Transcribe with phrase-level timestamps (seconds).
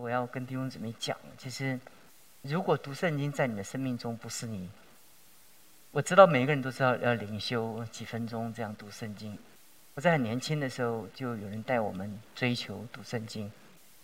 [0.00, 1.78] 我要跟弟兄姊妹讲，其实
[2.42, 4.68] 如果读圣经在你的生命中不是你，
[5.92, 9.38] 我知道每一个人都知道要灵修几分钟这样读圣经。
[9.94, 13.50] 我在很年轻的时候就有人带我们追求读圣经，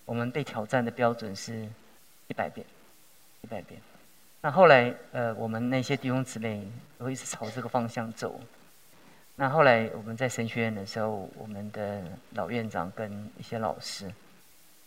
[0.05, 1.69] 我们被挑战的标准是
[2.29, 2.65] 一百遍，
[3.43, 3.81] 一百遍。
[4.41, 6.65] 那后来呃，我们那些弟兄姊妹
[6.99, 8.41] 都一直朝这个方向走。
[9.35, 12.01] 那后来我们在神学院的时候，我们的
[12.35, 14.09] 老院长跟一些老师，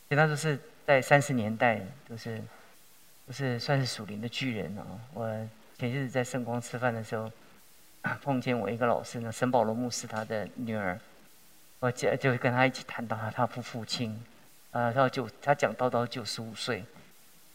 [0.07, 0.57] 其他都是。
[0.85, 1.79] 在三十年代，
[2.09, 2.41] 都是
[3.25, 4.83] 都是算是属灵的巨人哦。
[5.13, 7.31] 我前日在圣光吃饭的时候，
[8.21, 10.99] 碰见我一个老师呢，沈保罗牧师他的女儿，
[11.79, 14.11] 我就就跟他一起谈到他他父父亲，
[14.71, 16.83] 啊，然后就他讲到到九十五岁，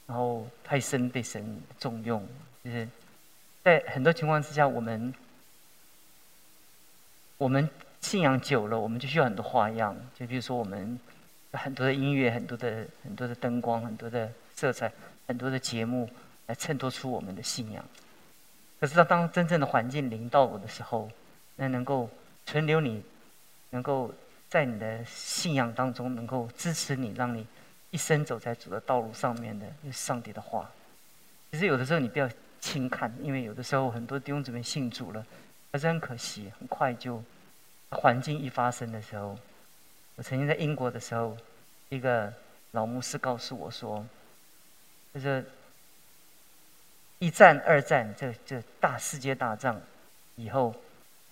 [0.06, 2.26] 然后太深被神重用，
[2.64, 2.88] 就是
[3.62, 5.14] 在很多情况之下，我们
[7.36, 7.68] 我们
[8.00, 10.98] 信仰久了，我们就需要很多花样，就比如说我们。
[11.52, 14.92] 很多的音乐，很多的很多的灯光，很多的色彩，
[15.26, 16.08] 很多的节目
[16.46, 17.84] 来衬托出我们的信仰。
[18.78, 21.10] 可是，当当真正的环境临到我的时候，
[21.56, 22.08] 那能够
[22.46, 23.02] 存留你，
[23.70, 24.14] 能够
[24.48, 27.46] 在你的信仰当中能够支持你，让你
[27.90, 30.70] 一生走在主的道路上面的，是上帝的话。
[31.50, 32.28] 其实有的时候你不要
[32.60, 35.26] 轻看，因为有的时候很多弟兄姊妹信主了，
[35.70, 37.22] 但是很可惜，很快就
[37.90, 39.38] 环境一发生的时候。
[40.18, 41.36] 我曾经在英国的时候，
[41.90, 42.34] 一个
[42.72, 44.04] 老牧师告诉我说
[45.14, 45.44] ：“就是
[47.20, 49.80] 一战、二战，这这大世界大战
[50.34, 50.74] 以后，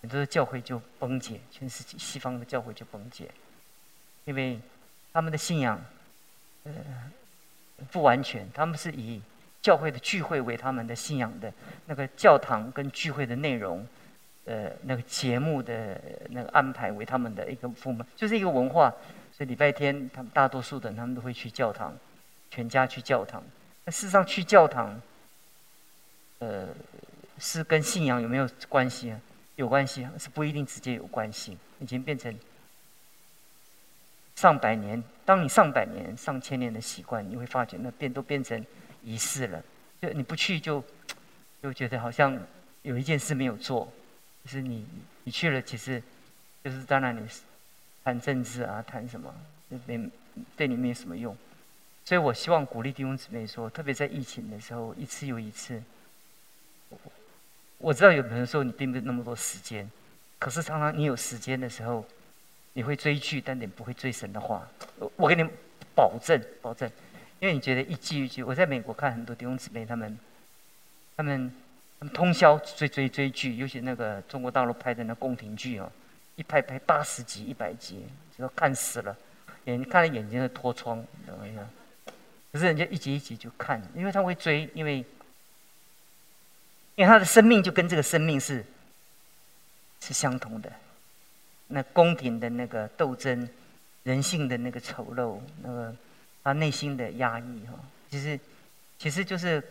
[0.00, 3.28] 很多的教会就崩解，全世界西方的教会就崩解，
[4.24, 4.60] 因为
[5.12, 5.84] 他们的信仰
[6.62, 6.72] 呃
[7.90, 9.20] 不完全，他们是以
[9.60, 11.52] 教会的聚会为他们的信仰的
[11.86, 13.84] 那个教堂跟聚会的内容。”
[14.46, 18.92] 呃，那个节目的那个安排为他们的一个部门，就是一个文化。
[19.36, 21.94] 所以礼拜天，他们大多数的人他们都会去教堂，
[22.50, 23.42] 全家去教堂。
[23.84, 24.98] 那事实上去教堂，
[26.38, 26.68] 呃，
[27.38, 29.20] 是跟信仰有没有关系啊？
[29.56, 31.58] 有关系，是不一定直接有关系。
[31.80, 32.34] 已经变成
[34.36, 38.64] 上百年，当你上百年、上千年的习惯，你会发觉那变都变成
[39.02, 39.62] 仪式了。
[40.00, 40.82] 就你不去，就
[41.62, 42.38] 就觉得好像
[42.82, 43.92] 有一件事没有做。
[44.46, 44.86] 就是你，
[45.24, 46.00] 你去了，其实
[46.62, 47.28] 就是当然你
[48.04, 49.34] 谈政治啊，谈什么，
[49.86, 50.08] 没
[50.56, 51.36] 对你没有什么用。
[52.04, 55.82] 所以我希望鼓励弟兄姊妹说，特别在疫情的时候，一次又一次。
[57.78, 59.90] 我知道有的时候你并没有那么多时间，
[60.38, 62.06] 可是常常你有时间的时候，
[62.74, 64.68] 你会追剧，但你不会追神的话。
[65.16, 65.44] 我给你
[65.92, 66.88] 保证，保证，
[67.40, 68.44] 因为你觉得一季一季。
[68.44, 70.16] 我在美国看很多弟兄姊妹，他们，
[71.16, 71.52] 他们。
[71.98, 75.90] 他们通宵追追追剧，尤其那个中国大陆拍的那宫廷剧哦，
[76.34, 78.04] 一拍拍八十集、一百集，
[78.36, 79.16] 就看死了，
[79.64, 81.66] 眼睛看了眼睛都脱窗，怎么样？
[82.52, 84.98] 可是人家一集一集就看，因为他会追，因为
[86.96, 88.62] 因为他的生命就跟这个生命是
[90.00, 90.70] 是相同的。
[91.68, 93.48] 那宫廷的那个斗争，
[94.02, 95.96] 人性的那个丑陋，那个
[96.44, 97.72] 他内心的压抑哈，
[98.10, 98.38] 其实
[98.98, 99.64] 其实就是。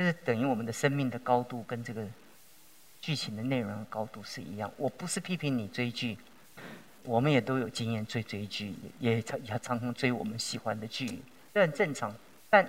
[0.00, 2.02] 就是等于我们的生命的高度跟这个
[3.02, 4.72] 剧情的内容的高度是一样。
[4.78, 6.16] 我不是批评你追剧，
[7.02, 9.22] 我们也都有经验追追剧，也也
[9.60, 11.20] 常常追我们喜欢的剧，
[11.52, 12.16] 这很正常。
[12.48, 12.66] 但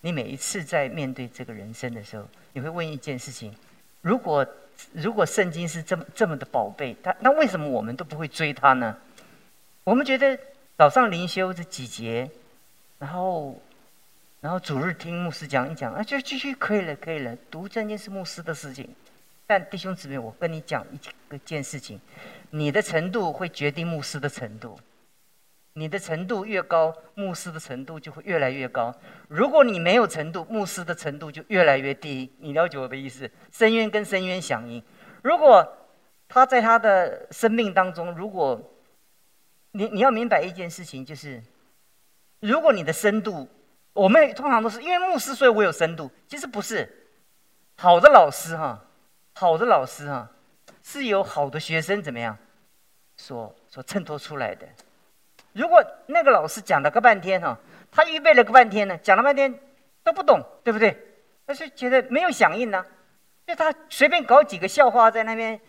[0.00, 3.54] 你每一次在面对这个人生的时候，你会问一件事情：
[4.00, 4.44] 如果
[4.92, 8.98] 如果圣经是这么这么的宝贝，它那为什么我们都不会追它呢？
[9.84, 10.36] 我们觉得
[10.76, 12.28] 早上灵修这几节，
[12.98, 13.56] 然后。
[14.42, 17.34] 然后主日听牧师讲一讲，啊，就继续可以了，可以了。
[17.48, 18.92] 读这件是牧师的事情，
[19.46, 20.98] 但弟兄姊妹，我跟你讲一
[21.28, 22.00] 个件事情，
[22.50, 24.76] 你的程度会决定牧师的程度，
[25.74, 28.92] 你的程度越高，牧师的程度就会越来越高。
[29.28, 32.28] 如果你没有程度，牧师的程度就越来越低。
[32.38, 33.30] 你了解我的意思？
[33.52, 34.82] 深渊跟深渊响应。
[35.22, 35.64] 如果
[36.26, 38.60] 他在他的生命当中，如果
[39.70, 41.40] 你你要明白一件事情，就是
[42.40, 43.48] 如果你的深度。
[43.92, 46.10] 我们通常都是因为牧师，所以我有深度。
[46.26, 47.08] 其实不是，
[47.76, 48.82] 好的老师哈，
[49.34, 50.28] 好的老师哈，
[50.82, 52.36] 是由好的学生怎么样，
[53.16, 54.66] 所所衬托出来的。
[55.52, 57.58] 如果那个老师讲了个半天哈，
[57.90, 59.54] 他预备了个半天呢，讲了半天
[60.02, 60.96] 都不懂，对不对？
[61.44, 62.84] 但是觉得没有响应呢，
[63.46, 65.60] 就他随便搞几个笑话在那边。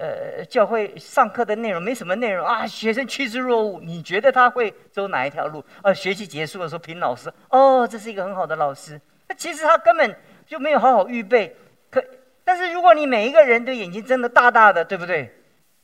[0.00, 3.80] 呃，教会上课的内容没什么内容啊，学生趋之若鹜。
[3.80, 5.62] 你觉得他会走哪一条路？
[5.82, 8.98] 呃，学习结束的时候评老师，哦，这是一个很好的老师。
[9.28, 10.16] 那其实他根本
[10.46, 11.54] 就没有好好预备。
[11.90, 12.02] 可，
[12.42, 15.30] 但是如果你每一个人的眼睛睁得大大的，对不对？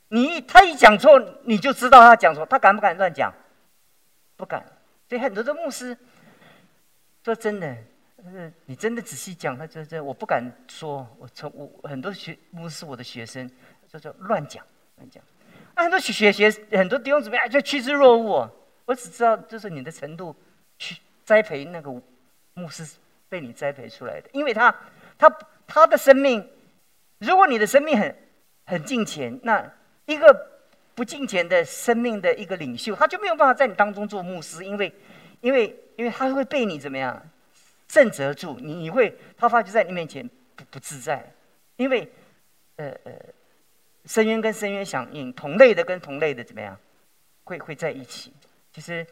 [0.09, 2.47] 你他一讲错，你就知道他讲错。
[2.47, 3.31] 他敢不敢乱讲？
[4.37, 4.65] 不敢。
[5.09, 5.97] 所以很多的牧师，
[7.25, 7.77] 说真的，
[8.33, 13.49] 是你真的仔细讲，他就这我不敢说，我从我很多学牧师我的学生，
[13.99, 14.65] 就乱讲
[14.97, 15.23] 乱讲，
[15.75, 18.51] 啊，很多学学很多弟兄姊妹就趋之若鹜，
[18.85, 20.35] 我只知道就是你的程度
[20.79, 21.91] 去栽培那个
[22.55, 22.87] 牧师
[23.29, 24.75] 被你栽培出来的，因为他
[25.19, 25.29] 他
[25.67, 26.49] 他的生命，
[27.19, 28.17] 如果你的生命很
[28.65, 29.73] 很敬虔，那
[30.05, 30.53] 一个。
[30.97, 34.91] 不敬虔的生命的一个领袖，他就没有办法在你当中做牧师，因为，
[35.43, 37.23] 因为，因为他会被你怎么样，
[37.87, 38.59] 震慑住。
[38.59, 41.31] 你，你会他发觉在你面前不不自在，
[41.77, 42.11] 因为，
[42.77, 43.13] 呃呃，
[44.07, 46.77] 深渊跟深渊响应，同类的跟同类的怎么样，
[47.45, 48.33] 会会在一起，
[48.73, 49.07] 其实。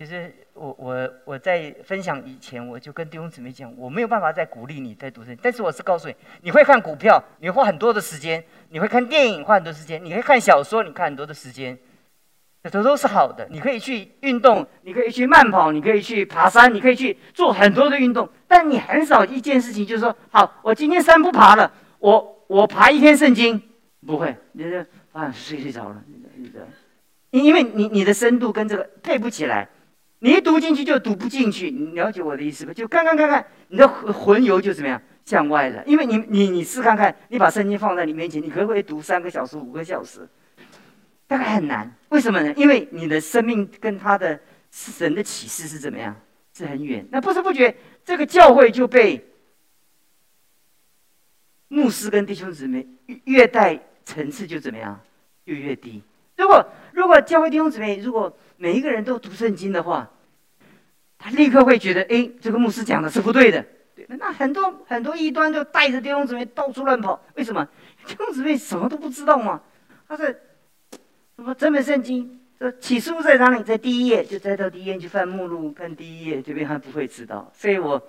[0.00, 8.40] 其实我我我在分享以前，我就跟弟兄姊妹讲，我没有办法再鼓励你再读圣经，但是我是告诉你，你会看股票，你花很多的时间；
[8.70, 11.78] 你会看电影，花很多时间；你会看小说，你看很多的时间，
[12.62, 13.46] 这都都是好的。
[13.50, 23.62] 你可以去运动，你可以去慢跑，你可以去爬山，你可以去做很多的运动，但你很少一件事情就是说，好，我今天山不爬了，我我爬一天圣经，
[24.06, 26.02] 不会，你这啊睡睡着了，
[26.36, 26.66] 你的，
[27.30, 29.68] 你因为你你的深度跟这个配不起来。
[30.22, 32.74] 你一读进去就读不进去，你了解我的意思吧？
[32.74, 35.82] 就看看看看，你的魂游就怎么样向外了？
[35.86, 40.28] 因为你你你试看看，你把圣经放在你面前，你可不可以读三个小时、五个小时？
[41.26, 41.90] 大概很难。
[42.10, 42.52] 为什么呢？
[42.54, 44.38] 因为你的生命跟他的
[44.70, 46.14] 神的启示是怎么样？
[46.52, 47.06] 是很远。
[47.10, 47.74] 那不知不觉，
[48.04, 49.26] 这个教会就被
[51.68, 52.86] 牧师跟弟兄姊妹
[53.24, 55.00] 越带层次就怎么样，
[55.44, 56.02] 就越低。
[56.36, 60.10] 如果如果教会弟兄姊妹如果每一个人都读圣经的话，
[61.18, 63.64] 他立刻会觉得，哎，这个牧师讲的是不对的。
[63.94, 67.22] 对，那很多很多异端就带着弟兄姊妹到处乱跑。
[67.34, 67.66] 为什么？
[68.06, 69.60] 弟兄姊妹什么都不知道吗？
[70.08, 70.24] 他是
[71.36, 71.54] 什么？
[71.54, 73.62] 整本圣经，这起初在哪里？
[73.62, 77.52] 在第一页，就摘到第一页去翻目录，看第一页，这边他不会知道。
[77.54, 78.02] 所以我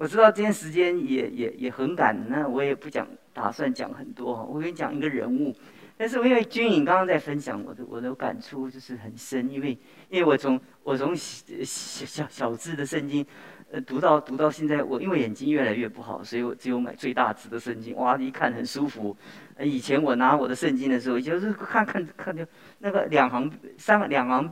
[0.00, 4.48] 我知道今天时间也也也很赶，那我也不讲，打算讲很多。
[4.50, 5.54] 我跟你讲一个人物。
[5.94, 9.76] 但是因为军颖刚刚在分享我的我的感触就是很深，因为
[10.08, 13.26] 因为我从我从小小小字的圣经，
[13.70, 19.14] 呃读到读到现在，我因为眼睛越来越不好，所以我只有买最大字的圣经，哇一看很舒服。
[19.58, 22.42] 以前我拿我的圣经的时候，就是看看看就
[22.78, 24.50] 那个两行三两行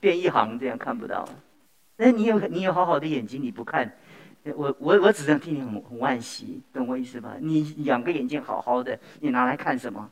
[0.00, 1.24] 变一行这样看不到。
[1.98, 3.88] 那你有你有好好的眼睛你不看，
[4.56, 7.36] 我我我只能替你很很惋惜，懂我意思吧？
[7.40, 10.10] 你两个眼睛好好的，你拿来看什么？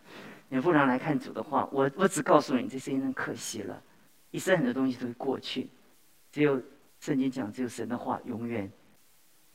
[0.49, 3.83] 你不然来看主的话，我我只告诉你，这是一生可惜了，
[4.31, 5.69] 一生很多东西都会过去，
[6.33, 6.61] 只有
[7.01, 8.71] 圣经讲，只有神的话永远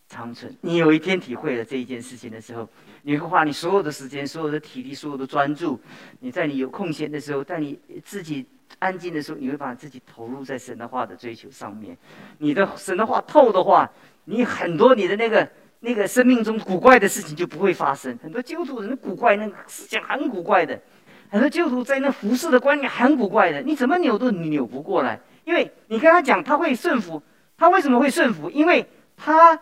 [0.07, 0.55] 长存。
[0.61, 2.67] 你有一天体会了这一件事情的时候，
[3.01, 5.79] 你会花你所有的时间、所有的体力、所有的专注，
[6.19, 8.45] 你在你有空闲的时候，在你自己
[8.79, 11.97] 安静的时候，你会把自己投入在神的话的追求上面。
[12.39, 13.89] 你的神的话透的话，
[14.25, 15.47] 你很多你的那个。
[15.81, 18.17] 那个生命中古怪的事情就不会发生。
[18.23, 20.81] 很多基督徒人古怪，那个思想很古怪的。
[21.29, 25.19] 很多基督徒在那服侍的观念很古怪的，你怎么扭都扭不过来。
[25.43, 27.21] 因为你跟他讲，他会顺服。
[27.55, 28.49] 他为什么会顺服？
[28.49, 28.83] 因为
[29.15, 29.59] 他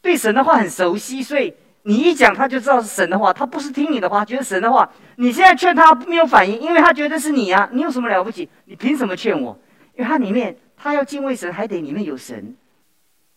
[0.00, 3.32] 对神的话很熟悉，所以你一讲他就知道是神的话。
[3.32, 4.90] 他不是听你的话，觉得神的话。
[5.16, 7.68] 你现在劝他没有反应，因为他觉得是你呀。
[7.72, 8.48] 你有什么了不起？
[8.66, 9.58] 你凭什么劝我？
[9.94, 12.54] 因为他里面他要敬畏神，还得里面有神。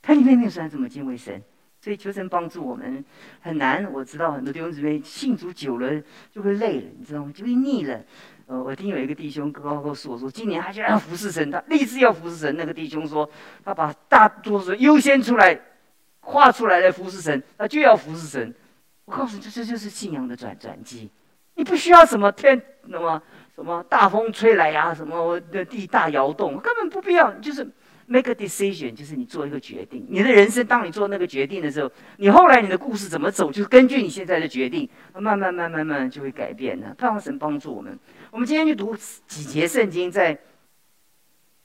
[0.01, 1.41] 他里面没有神，怎么敬畏神？
[1.79, 3.03] 所以求神帮助我们
[3.41, 5.89] 很难，我知道很多弟兄姊妹信主久了
[6.31, 7.31] 就会累了，你知道吗？
[7.35, 7.99] 就会腻了。
[8.45, 12.55] 呃，我听有一个弟兄告告诉我说，今年他就要服侍神，他立志要服侍神。
[12.57, 13.29] 那个弟兄说，
[13.65, 15.59] 他把大多数优先出来
[16.23, 18.53] 画出来的服侍神，他就要服侍神。
[19.05, 21.09] 我告诉你，这这就是信仰的转转机。
[21.55, 23.21] 你不需要什么天什么
[23.55, 27.67] 什么大风吹来呀，什么的地大摇动，根本不必要，就是。
[28.05, 30.05] Make a decision，就是你做一个决定。
[30.09, 36.93] 你的人生，当你做那个决定的时候，你后来你的故事怎么走，就是根据你现在的决定，慢慢慢慢慢慢就会改变的。
[36.95, 37.97] 盼望神帮助我们。
[38.29, 38.93] 我们今天就读
[39.25, 40.37] 几节圣经，在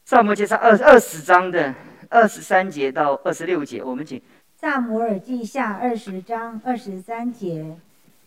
[0.04, 1.74] 上摩记上二二十章的
[2.08, 3.82] 二十三节到二十六节。
[3.82, 4.22] 我们请
[4.60, 7.76] 萨摩尔记下二十章二十三节，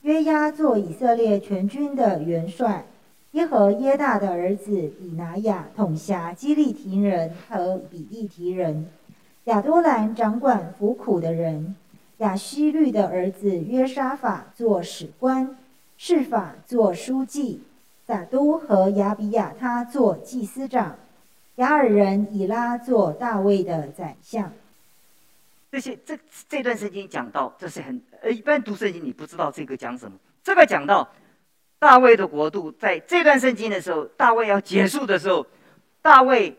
[0.04, 2.86] 约押做以色列全军的元帅。
[3.32, 8.88] 耶和耶大的儿子以拿雅统辖基利提人和比利提人，
[9.44, 11.76] 亚多兰掌管服苦的人，
[12.20, 15.58] 亚希律的儿子约沙法做史官，
[15.98, 17.62] 示法做书记，
[18.08, 20.96] 撒都和亚比亚他做祭司长，
[21.56, 24.54] 雅尔人以拉做大卫的宰相。
[25.72, 31.08] 这些这这段圣经讲到，这是很呃，一般读圣经你不知道这个讲什么，这个讲到。
[31.80, 35.44] 大卫的国度，在这段圣经的时候，大卫要结束的时候，
[36.00, 36.56] 大卫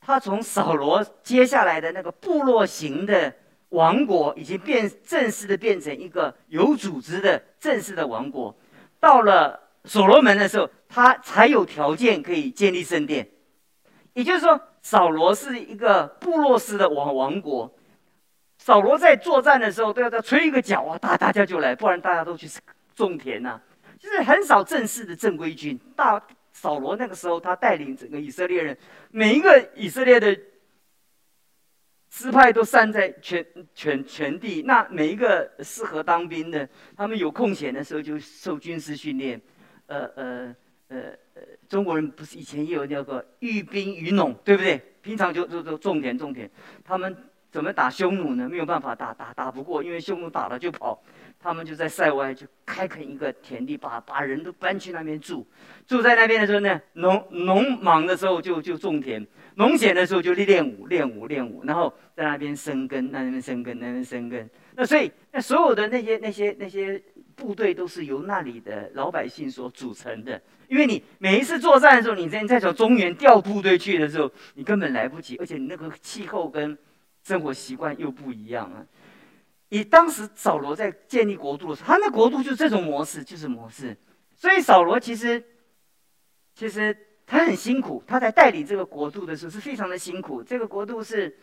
[0.00, 3.34] 他从扫罗接下来的那个部落型的
[3.70, 8.54] 王国，已经变正式的变成一个有组织的正式的王国。
[9.00, 13.28] 到了所罗门的时候，他才有条件可以建立圣殿。
[14.12, 17.74] 也就是说，扫罗是一个部落式的王王国。
[18.64, 22.48] 扫罗在作战的时候，都要在吹一个角啊，大大家就来，不然大家都去
[22.94, 23.60] 种田呐。
[23.98, 25.78] 就是很少正式的正规军。
[25.94, 26.18] 大
[26.50, 28.74] 扫罗那个时候，他带领整个以色列人，
[29.10, 30.34] 每一个以色列的
[32.08, 33.44] 支派都散在全
[33.74, 34.62] 全全地。
[34.62, 36.66] 那每一个适合当兵的，
[36.96, 39.38] 他们有空闲的时候就受军事训练。
[39.88, 40.56] 呃呃
[40.88, 40.98] 呃
[41.34, 44.80] 呃，中国人不是以前也有那个寓兵于农，对不对？
[45.02, 46.50] 平常就就就种田种田，
[46.82, 47.14] 他们。
[47.54, 48.48] 怎么打匈奴呢？
[48.48, 51.00] 没有办法打，打打不过，因为匈奴打了就跑。
[51.38, 55.46] 他们就在塞外就开垦一个田地，把把人都搬去那边住。
[55.86, 64.50] 住在那边的时候呢，农农忙的时候就就种田，农闲的时候就练武，练武，练武，然后在那边生根，那边生根，那边生根。
[64.74, 67.00] 那所以那所有的那些那些那些
[67.36, 70.42] 部队都是由那里的老百姓所组成的。
[70.66, 76.76] 因为你每一次作战的时候，你在在从中原调部队去的时候，你根本来不及，而且你那个气候跟
[77.24, 78.86] 生活习惯又不一样啊！
[79.70, 83.96] 以当时扫罗在建立国度的时候，他那国度就这种模式，就是模式。
[84.36, 85.42] 所以扫罗其实，
[86.54, 86.94] 其实
[87.26, 90.42] 他很辛苦，他在带领这个国度的时候是非常的辛苦。
[90.42, 91.34] 这个国度是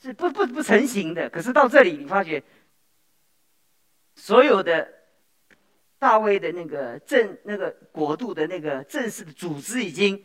[0.00, 1.28] 是不不不成型的。
[1.28, 2.40] 可是到这里，你发觉
[4.14, 4.88] 所有的
[5.98, 10.24] 大卫的那个正那个国度的那个正式的组织已经。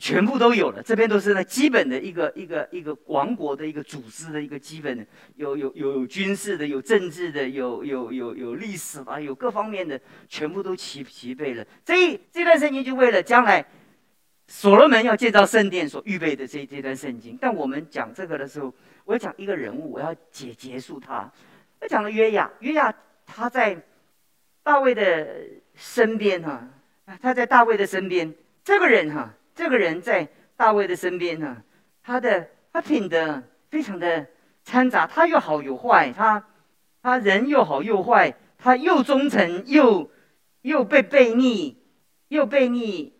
[0.00, 11.64] 全部都有了，这边都是那基本的一个一个一个王国的一个组织的一个基本的，有有有有军事的，有政治的，有有有有历史啊，有各方面的，全部都齐齐备了。
[11.84, 13.64] 这这段圣经就为了将来
[14.48, 17.38] 所罗门要建造圣殿所预备的这这段圣经。
[17.40, 18.74] 但我们讲这个的时候，
[19.04, 21.30] 我要讲一个人物，我要结结束他。
[21.80, 22.92] 我讲了约亚，约亚
[23.24, 23.80] 他在
[24.64, 25.28] 大卫的
[25.76, 26.68] 身边哈，
[27.04, 28.34] 啊他在大卫的身边，
[28.64, 29.32] 这个人哈。
[29.54, 31.62] 这个人在大卫的身边呢，
[32.02, 34.26] 他的他品德非常的
[34.64, 36.44] 掺杂，他又好又坏，他
[37.02, 40.10] 他人又好又坏，他又忠诚又
[40.62, 41.78] 又被背逆，
[42.28, 43.14] 又背逆，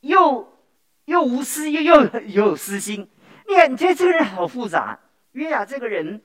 [0.00, 0.58] 又
[1.06, 3.08] 又无私又又有私心。
[3.48, 5.00] 你看，你觉得这个人好复杂。
[5.32, 6.22] 约雅这个人，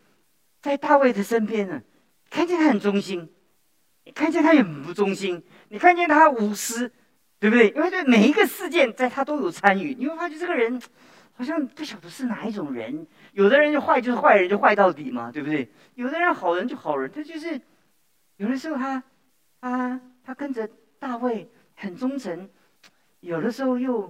[0.62, 1.82] 在大卫的身边呢，
[2.30, 3.32] 看见他很忠心，
[4.04, 6.92] 你看见他也很不忠心，你看见他无私。
[7.44, 7.68] 对不对？
[7.72, 9.94] 因为对每一个事件，在他都有参与。
[10.00, 10.82] 你会发觉这个人，
[11.34, 13.06] 好像不晓得是哪一种人。
[13.34, 15.70] 有的人就坏，就是坏人，就坏到底嘛，对不对？
[15.96, 17.60] 有的人好人就好人，他就是，
[18.38, 19.04] 有的时候他，
[19.60, 20.66] 他他跟着
[20.98, 22.50] 大卫很忠诚，
[23.20, 24.10] 有的时候又，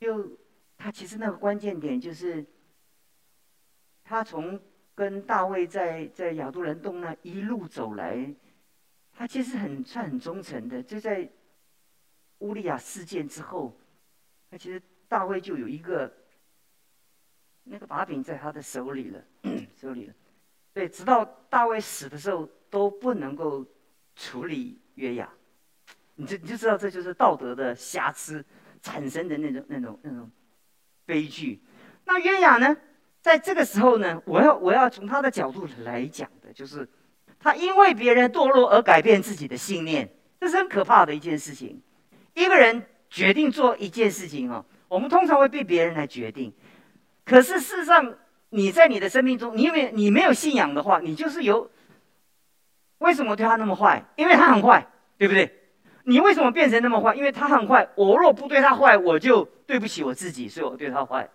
[0.00, 0.28] 又
[0.76, 2.44] 他其实那个关键点就是，
[4.02, 4.60] 他从
[4.96, 8.34] 跟大卫在在亚杜兰洞那一路走来，
[9.16, 11.30] 他其实很算很忠诚的，就在。
[12.40, 13.74] 乌利亚事件之后，
[14.50, 16.12] 那其实大卫就有一个
[17.64, 19.24] 那个把柄在他的手里了，
[19.80, 20.14] 手里了。
[20.72, 23.66] 对，直到大卫死的时候都不能够
[24.14, 25.28] 处理约雅，
[26.14, 28.44] 你就你就知道这就是道德的瑕疵
[28.80, 30.30] 产生的那种那种那种
[31.04, 31.60] 悲剧。
[32.04, 32.76] 那约雅呢，
[33.20, 36.88] 在这个时候呢，我要我要从他的角度来讲的，就是
[37.38, 40.08] 他因为别人堕落而改变自己的信念，
[40.40, 41.82] 这是很可怕的一件事情。
[42.34, 46.52] 一个人决定做一件事情哦，我们通常会被别人来决定。
[47.24, 48.14] 可是事实上，
[48.50, 51.70] 你在你的生命中，你有没有你没有信仰的话，你就是有。
[52.98, 54.04] 为什么对他那么坏？
[54.16, 55.50] 因为他很坏，对不对？
[56.04, 57.14] 你为什么变成那么坏？
[57.14, 57.88] 因为他很坏。
[57.94, 61.28] 我若不对他坏，我就对不起我自己，所以我对他坏。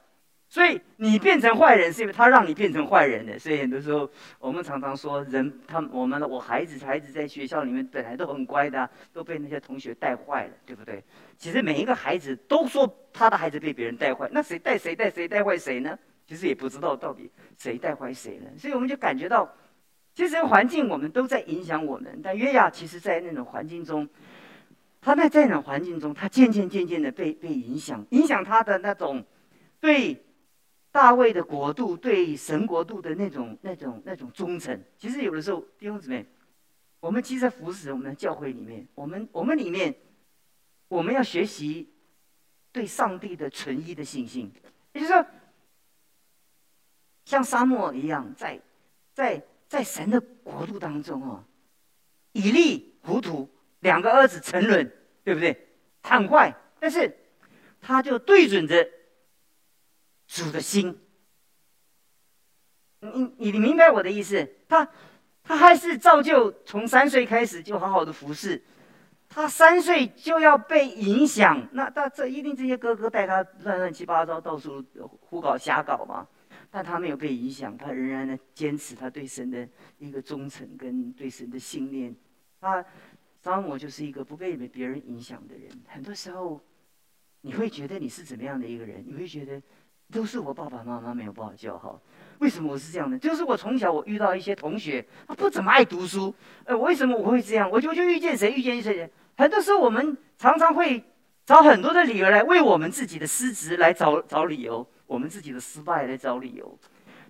[0.55, 3.37] 所以你变成坏人，是因为他让你变成坏人的。
[3.37, 4.09] 所以很多时候，
[4.39, 11.03] 我们常常说，人他我们我孩子孩子在学校里面本来都很乖的，都被那些同学带坏了，对不对？
[11.37, 15.99] 其实每一个孩子都说他的孩子被别人带坏，那谁带谁带谁带坏谁呢？
[16.25, 18.45] 其实也不知道到底谁带坏谁了。
[18.57, 19.53] 所以我们就感觉到，
[20.13, 22.21] 其实环境我们都在影响我们。
[22.23, 24.07] 但约亚其实，在那种环境中，
[25.01, 29.21] 他在那种环境中，他渐渐渐渐的被被影响，影响他的那种
[29.81, 30.21] 对。
[30.95, 36.25] 大卫的国度对神国度的那种、那种、那种忠诚，其实有的时候弟兄姊妹，
[37.01, 39.93] 我们其实在服侍我们的教会里面，我们我们里面，
[40.87, 41.89] 我们要学习
[42.71, 44.49] 对上帝的纯一的信心，
[44.93, 45.25] 也就是说，
[47.25, 48.57] 像沙漠一样，在
[49.13, 51.43] 在在神的国度当中哦，
[52.31, 53.49] 以利糊涂，
[53.81, 54.89] 两个儿子沉沦，
[55.25, 55.67] 对不对？
[56.03, 57.13] 很坏，但是
[57.81, 58.89] 他就对准着。
[60.27, 60.99] 主的心。
[62.99, 64.47] 你你你明白我的意思？
[64.67, 64.87] 他
[65.43, 68.63] 他还是照旧从三岁开始就好好的服侍，
[69.29, 74.83] 他三岁就要被影响，那他这一定这些哥哥带他乱乱七八糟到处
[75.21, 76.27] 胡搞瞎搞嘛？
[76.71, 79.67] 但他没有被影响，他仍然呢坚持他对神的
[79.99, 82.13] 一个忠诚跟对神的信念。
[82.59, 82.83] 他
[83.39, 85.69] 张摩就是一个不被别人影响的人。
[85.85, 86.59] 很多时候，
[87.41, 89.03] 你会觉得你是怎么样的一个人？
[89.05, 89.61] 你会觉得
[90.11, 92.01] 都是我爸爸妈妈没有把我教好。
[92.39, 93.17] 为什么我是这样的？
[93.17, 96.33] 就是我从小我遇到一些同学，他不怎么爱读书。
[96.65, 97.69] 呃，为什么我会这样？
[97.71, 99.09] 我就就遇见谁遇见谁。
[99.37, 101.03] 很多时候我们常常会
[101.45, 104.85] 找很多的理由来为我们自己的失职来找找理由。
[105.07, 106.79] 我们自己的失败来找理由，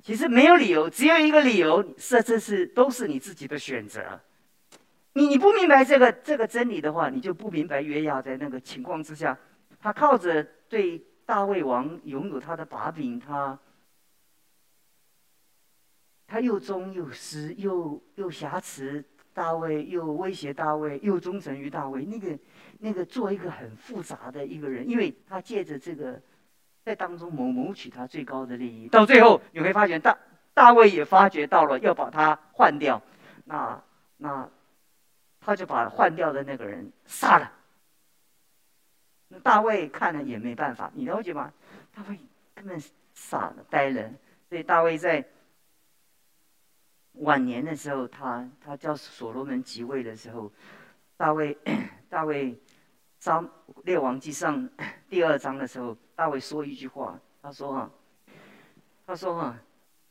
[0.01, 4.01] 其实没有理由，只有一个理由，是这是都是你自己的选择。
[5.11, 9.37] 你你不明白这个这个真理的话，你就不明白约亚在那个情况之下，
[9.81, 13.57] 他靠着对大卫王拥有他的把柄，他
[16.27, 19.03] 他又忠又私，又又挟持
[19.33, 22.05] 大卫，又威胁大卫，又忠诚于大卫。
[22.05, 22.39] 那个
[22.79, 26.21] 那个做一个很复杂的一个人，因为他借着这个。
[26.85, 30.15] 在当中谋谋取他最高的利益，到最后你会发现大
[30.53, 33.01] 大卫也发觉到了要把他换掉，
[33.45, 33.81] 那
[34.17, 34.47] 那
[35.41, 37.51] 他就把换掉的那个人杀了。
[39.43, 41.51] 大卫看了也没办法，你了解吗？
[41.93, 42.19] 大卫
[42.53, 42.81] 根本
[43.13, 44.09] 傻了呆了。
[44.49, 45.25] 所以大卫在
[47.13, 50.51] 晚年的时候，他他叫所罗门即位的时候，
[51.17, 51.57] 大卫
[52.09, 52.59] 大卫。
[53.21, 53.49] 上
[53.85, 54.69] 列王记上
[55.09, 57.91] 第二章的时候，大卫说一句话，他说：“哈，
[59.07, 59.57] 他说哈，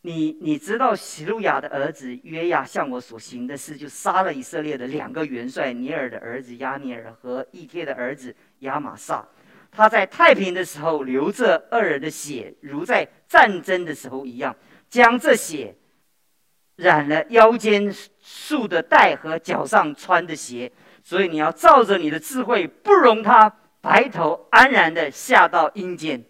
[0.07, 9.27] 你你知道喜路亚的儿子约亚向我所行的事，就杀了以色列的两个元帅尼尔的儿子亚尼尔和易帖的儿子亚玛撒。
[9.73, 14.55] 他在太平的时候流着二人的血，如在战争的时候一样，
[14.91, 15.75] 将这血
[16.77, 20.71] 染了腰间束的带和脚上穿的鞋。”
[21.03, 26.23] 所以你要照着你的智慧，不容他白头安然的下到阴间。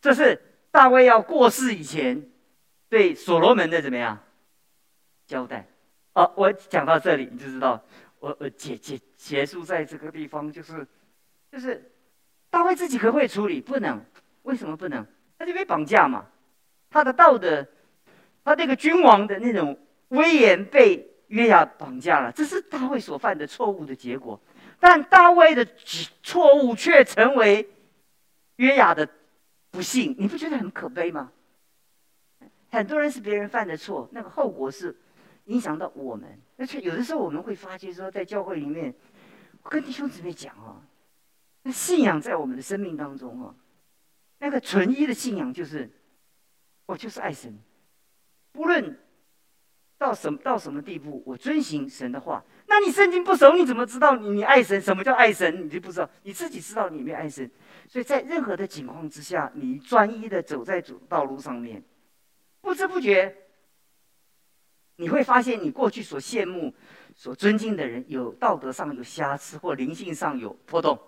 [0.00, 2.26] 这是大卫要过世以前
[2.88, 4.18] 对所罗门的怎么样
[5.26, 5.66] 交代？
[6.14, 7.82] 哦，我讲到这里你就知道，
[8.18, 10.86] 我我结结结束在这个地方，就是
[11.52, 11.90] 就是
[12.50, 13.60] 大卫自己可不可以处理？
[13.60, 14.04] 不能，
[14.42, 15.06] 为什么不能？
[15.38, 16.26] 他就被绑架嘛，
[16.90, 17.66] 他的道德，
[18.44, 21.06] 他那个君王的那种威严被。
[21.28, 24.40] 约亚绑架了，这是大卫所犯的错误的结果。
[24.80, 25.62] 但大卫的
[26.22, 27.68] 错误却成为
[28.56, 29.06] 约亚的
[29.70, 31.30] 不幸，你不觉得很可悲吗？
[32.70, 34.96] 很多人是别人犯的错，那个后果是
[35.46, 36.38] 影响到我们。
[36.56, 38.94] 而且有的时候我们会发觉说，在教会里面，
[39.64, 40.82] 跟弟兄姊妹讲哦，
[41.62, 43.54] 那信仰在我们的生命当中哦，
[44.38, 45.90] 那个纯一的信仰就是，
[46.86, 47.58] 我就是爱神，
[48.52, 48.98] 不论。
[50.00, 51.20] 到什么到什么地步？
[51.26, 52.40] 我遵行神的话。
[52.68, 54.80] 那你圣经不熟，你怎么知道你你爱神？
[54.80, 55.64] 什么叫爱神？
[55.64, 57.50] 你就不知道，你自己知道你没有爱神。
[57.88, 61.82] 所以在任何的情况之下，你专一的走在主道路上面，
[62.60, 63.36] 不知不觉，
[64.96, 66.74] 你会发现你过去所羡慕、
[67.14, 70.98] 所尊敬的人，有道德上有瑕疵或灵性上有波动。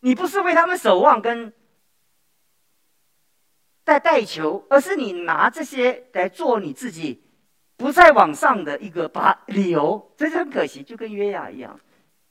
[0.00, 1.52] 你不是为他们守望跟
[3.84, 7.24] 在代求，而是你拿这些来做你自己。
[7.76, 11.78] 不在网上的一个把理由，这是很可惜，就跟约雅一样，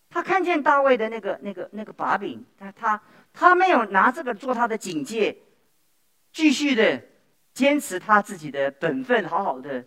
[0.10, 5.38] 他看见大卫的那个、那个、那个把柄，他他他没有拿这个做他的警戒，
[6.34, 7.02] 继续的
[7.58, 9.84] 坚持他自己的本分，好好的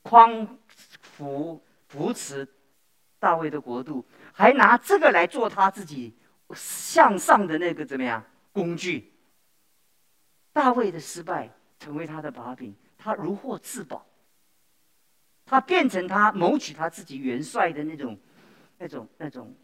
[0.00, 0.58] 匡
[1.02, 2.48] 扶扶持
[3.18, 6.16] 大卫的国度，还拿这个来做他自己
[6.54, 9.12] 向上的那个怎么样工具？
[10.54, 14.06] 大卫的失败成为他的把柄，他如获至宝。
[15.44, 18.18] 他变成他谋取他自己元帅的那种、
[18.78, 19.54] 那种、那种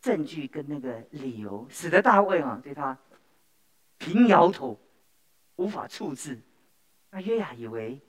[0.00, 2.96] 证据跟那个理由，使得大卫啊对他
[3.98, 4.78] 平摇头，
[5.56, 6.38] 无法处置。
[7.10, 8.00] 那约雅以为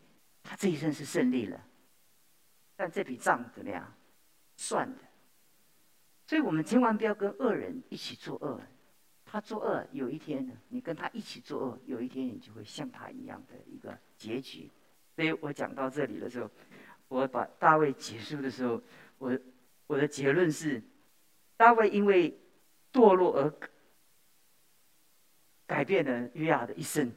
[0.44, 1.62] 他这一生是胜利了，
[2.76, 3.94] 但这笔账怎么样
[4.56, 5.02] 算的？
[6.26, 8.60] 所以我们千万不要跟恶人一起作恶。
[9.30, 14.70] 他作恶，有一天，你跟他一起作恶，有一天你就会像他一样的一个结局。
[15.16, 16.50] 所以我讲到这里的时候，
[17.08, 18.82] 我把大卫结束的时候，
[19.18, 19.38] 我
[19.86, 20.82] 我的结论是，
[21.58, 22.38] 大卫因为
[22.94, 23.54] 堕落而
[25.66, 27.12] 改变了约雅的一生。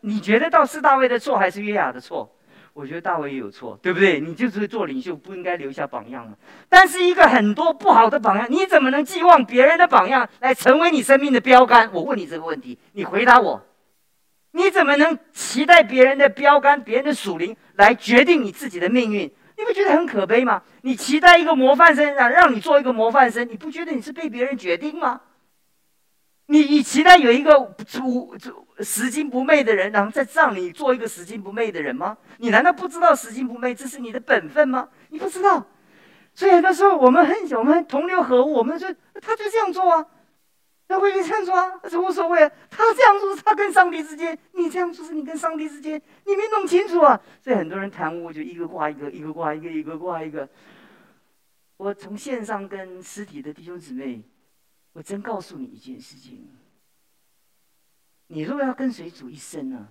[0.00, 2.34] 你觉得到是大卫的错还是约雅的错？
[2.74, 4.20] 我觉得大卫也有错，对不对？
[4.20, 6.36] 你就是做领袖，不应该留下榜样吗。
[6.68, 11.90] 但是一个很多不好的榜样，你怎么能寄望别人的榜样来成为你生命的标杆？
[11.92, 13.64] 我问你这个问题，你回答我。
[14.52, 19.22] 你怎么能期待别人的标杆、别人的属灵来决定你自己的命运？
[19.56, 20.62] 你不觉得很可悲吗？
[20.82, 25.20] 你期待一个模范生让让你做一个模范生，你不觉得你是被别人决定吗？
[26.50, 28.34] 你你期待有一个五
[28.80, 32.16] 拾金不昧的人，然后在葬礼做一个拾金不昧的人吗？
[32.38, 34.88] 你难道不知道拾金不昧这是你的本分吗？
[35.10, 35.66] 你不知道，
[36.34, 38.86] 所以很多时候我们很我们同流合污，我们就
[39.20, 40.06] 他就这样做啊，
[40.88, 42.50] 他会这样做啊，这无所谓啊。
[42.70, 47.20] 他这样做是他跟上帝之间，你这样做是你跟上帝之间，你没弄清楚啊。
[47.44, 50.48] 所以很多人谈污就一个挂一个，一个挂一个，一个挂一个。
[51.76, 54.22] 我从线上跟实体的弟兄姊妹。
[54.98, 56.44] 我真告诉你一件事情：，
[58.26, 59.86] 你如果要跟随主一生呢，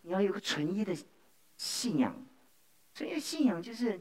[0.00, 0.96] 你要有个纯一的
[1.58, 2.16] 信仰。
[2.94, 4.00] 纯一的信仰就是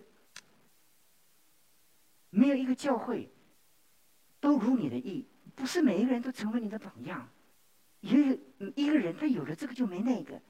[2.30, 3.30] 没有一个教会
[4.40, 7.28] 都如你的意，不是每一个人都成为你的榜样。
[8.00, 8.40] 一个
[8.76, 10.42] 一个人他有了这个就没那个，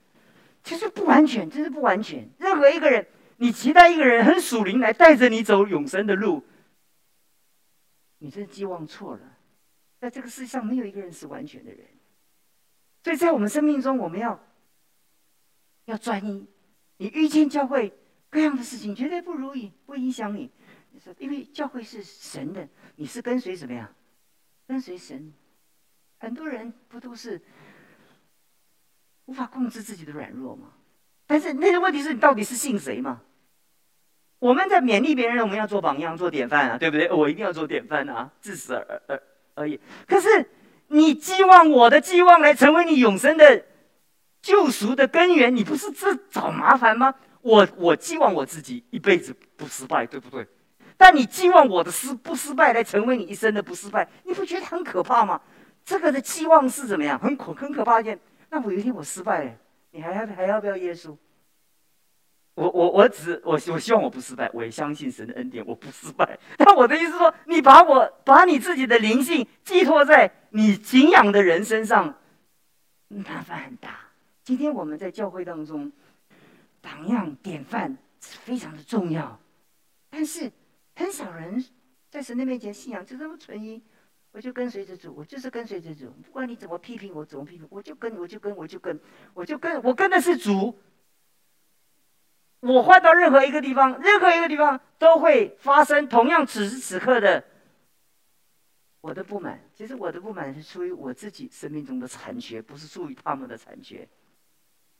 [0.63, 2.30] 其实不完全，真是不完全。
[2.38, 6.44] 任何一个人，你期待一个人很属灵来带着你走永生的路，
[8.20, 9.32] 你真的寄望错了。
[10.06, 11.84] 在这个世界上，没有一个人是完全的人，
[13.04, 14.39] 所以在我们生命中，我们要
[15.86, 16.46] 要专一。
[16.98, 17.91] 你遇见教会
[18.30, 20.52] 各样的事情，绝对不如意，不影响你。
[20.91, 23.91] 你说，因为教会是神的，你是跟随什么呀？
[24.68, 25.34] 跟随神。
[26.20, 27.41] 很多人不都是
[29.26, 30.74] 无法控制自己的软弱吗？
[31.26, 33.24] 但是那个问题是你到底是信谁吗？
[34.38, 37.12] 我们在勉励别人，我们要做榜样、做典范啊，对不对？
[37.12, 39.24] 我一定要做典范啊，至死而而。
[39.56, 39.80] 而已。
[40.08, 40.48] 可是，
[40.88, 43.65] 你寄望我的寄望来成为你永生的
[44.41, 47.15] 救赎的根源，你不是自找麻烦吗？
[47.41, 50.48] 我我寄望我自己一辈子不失败，对不对？
[50.98, 55.41] 但你寄望我的失不失败来成为你一生的不失败，你不觉得很可怕吗？
[55.84, 57.20] 这个的寄望是怎么样？
[57.20, 58.20] 很可很可怕一件。
[58.50, 59.52] 那我有一天我失败了，
[59.91, 61.15] 你还要还要不要耶稣？
[62.56, 66.39] 我我我只我我希望我不失败，我也相信神的恩典，我不失败。
[66.58, 72.15] 但我的意思说，你把我把你自己的灵性寄托在你敬仰的人身上，
[73.10, 74.00] 麻烦很大。
[74.41, 75.91] 今天我们在教会当中，
[76.82, 79.38] 榜样典范是非常的重要，
[80.10, 80.50] 但是
[80.96, 81.62] 很少人
[82.10, 83.84] 在神的面前信仰就这么纯一，
[84.32, 88.98] 我就跟随着主，我就是跟随着主，不管你怎么批评我，怎么批评，我就跟我就跟我就跟
[89.34, 90.74] 我就跟我跟的是主。
[92.65, 97.43] 我换到任何一个地方，任何一个地方都会发生同样此时此刻的
[99.01, 99.60] 我的不满。
[99.75, 104.08] 其实我的不满是出于我自己生命中的残缺，不是出于他们的残缺。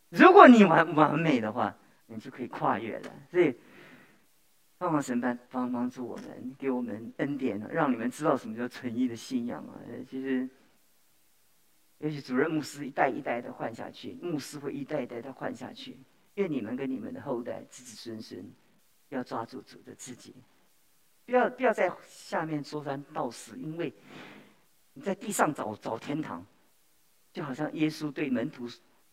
[0.10, 1.76] 如果你完完美的话，
[2.06, 3.12] 你就可以跨越了。
[3.32, 3.56] 所以，
[4.78, 9.74] 帮忙神班帮帮助我们，给我们恩典，让你们知道什么叫纯一的信仰啊！
[10.08, 10.48] 其实，
[11.98, 15.98] 也许主任牧师一代一代的换下去，牧师会一代一代的换下去。
[16.36, 18.46] 愿你们跟你们的后代子子孙孙，
[19.10, 20.34] 要抓住主的自己，
[21.26, 23.94] 不要不要在下面说三道四，因为
[24.94, 26.46] 你在地上找找天堂，
[27.34, 28.68] 就好像耶稣对门徒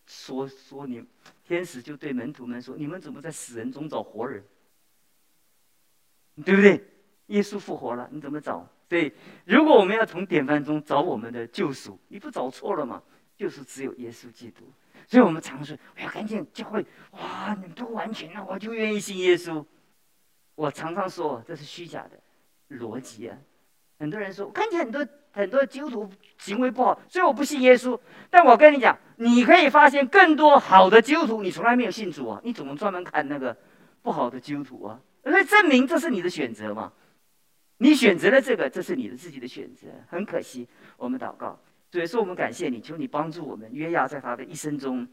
[0.05, 1.03] 说说你，
[1.45, 4.43] 天使就对门徒们说，你们怎么在死人中找活人？
[6.43, 6.83] 对不对？
[7.27, 8.67] 耶稣复活了，你怎么找？
[8.89, 9.13] 对，
[9.45, 13.01] 如果我们要从典范中找我们的救赎，你不找错了吗？
[13.37, 14.63] 就是只有耶稣基督。
[15.07, 19.63] 所以我们常说，我要赶紧教会，哇，你们都完全了，我就愿意信耶稣。
[20.55, 23.37] 我常常说，这是虚假的逻辑啊。
[23.99, 27.99] 很多人说，我看见很多很多基督徒行为不好，所以我不信耶稣。
[28.29, 33.55] 但我跟你讲，你可以发现更多好的基督徒，你从来没有信主啊，你怎么专门看那个
[34.01, 34.99] 不好的基督徒啊？
[35.23, 36.91] 所以证明这是你的选择嘛。
[37.77, 39.87] 你选择了这个，这是你的自己的选择。
[40.07, 41.59] 很可惜，我们祷告。
[41.93, 45.07] 所以说，我们感谢你，求你帮助我们约亚在他的一生中，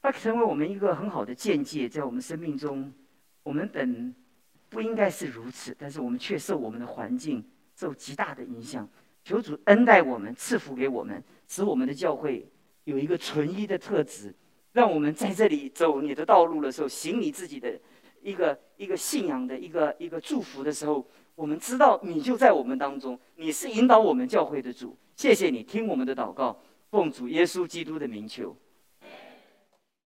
[0.00, 2.90] 他成为我们一个很好的见解，在我们生命中，
[3.42, 4.14] 我们本
[4.70, 7.44] 不应该是如此，但是我们却受我们的环境
[7.76, 8.88] 受极大的影响。
[9.22, 12.50] 求主恩待我们，赐福给我们，使我们的教会
[12.84, 14.34] 有一个纯一的特质，
[14.72, 17.78] 让我们在这里走你的道路的时候，行你自己的
[18.22, 24.96] 一个一个信仰的一个一个祝福的时候，我们知道你就在我们当中，你是引导我们教会的主。
[25.14, 26.58] 谢谢你听我们的祷告，
[26.90, 28.56] 奉主耶稣基督的名求。